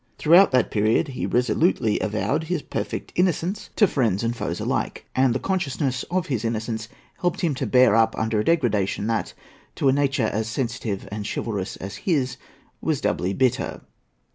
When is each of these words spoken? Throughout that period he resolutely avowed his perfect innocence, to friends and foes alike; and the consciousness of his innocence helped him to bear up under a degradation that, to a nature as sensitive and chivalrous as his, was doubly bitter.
Throughout 0.17 0.49
that 0.49 0.71
period 0.71 1.09
he 1.09 1.27
resolutely 1.27 1.99
avowed 1.99 2.45
his 2.45 2.63
perfect 2.63 3.11
innocence, 3.15 3.69
to 3.75 3.85
friends 3.85 4.23
and 4.23 4.35
foes 4.35 4.59
alike; 4.59 5.05
and 5.15 5.35
the 5.35 5.39
consciousness 5.39 6.01
of 6.09 6.25
his 6.25 6.43
innocence 6.43 6.87
helped 7.19 7.41
him 7.41 7.53
to 7.53 7.67
bear 7.67 7.95
up 7.95 8.15
under 8.17 8.39
a 8.39 8.43
degradation 8.43 9.05
that, 9.05 9.35
to 9.75 9.89
a 9.89 9.93
nature 9.93 10.25
as 10.25 10.47
sensitive 10.47 11.07
and 11.11 11.27
chivalrous 11.31 11.75
as 11.75 11.97
his, 11.97 12.37
was 12.81 12.99
doubly 12.99 13.31
bitter. 13.33 13.81